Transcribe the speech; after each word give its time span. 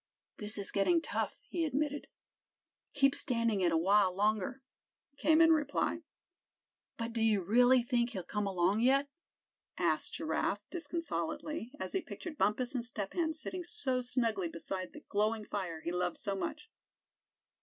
"This 0.37 0.57
is 0.57 0.71
gettin' 0.71 0.99
tough," 0.99 1.37
he 1.47 1.63
admitted. 1.63 2.07
"Keep 2.95 3.13
standing 3.13 3.61
it 3.61 3.71
a 3.71 3.77
while 3.77 4.11
longer," 4.15 4.63
came 5.17 5.39
in 5.41 5.51
reply. 5.51 6.01
"But 6.97 7.13
do 7.13 7.21
you 7.21 7.41
really 7.43 7.83
think 7.83 8.09
he'll 8.09 8.23
come 8.23 8.47
along 8.47 8.79
yet?" 8.79 9.09
asked 9.77 10.13
Giraffe, 10.15 10.67
disconsolately, 10.71 11.71
as 11.79 11.93
he 11.93 12.01
pictured 12.01 12.39
Bumpus 12.39 12.73
and 12.73 12.83
Step 12.83 13.13
Hen 13.13 13.31
sitting 13.33 13.63
so 13.63 14.01
snugly 14.01 14.47
beside 14.47 14.93
the 14.93 15.05
glowing 15.07 15.45
fire 15.45 15.81
he 15.81 15.91
loved 15.91 16.17
so 16.17 16.35
much. 16.35 16.71